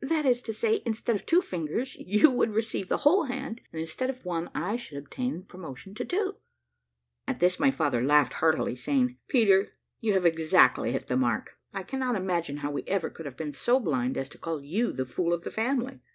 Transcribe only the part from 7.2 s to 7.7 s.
At this my